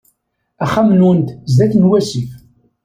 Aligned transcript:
Axxam-nnunt 0.63 1.29
sdat 1.51 1.73
n 1.77 1.87
wasif. 1.89 2.31